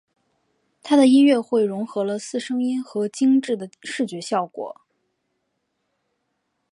[0.81, 4.81] 他的音乐会融合了四声音和精致的视觉效果。